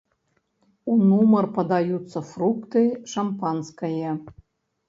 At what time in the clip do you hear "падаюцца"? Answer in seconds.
1.59-2.19